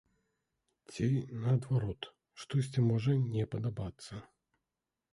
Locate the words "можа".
2.91-3.11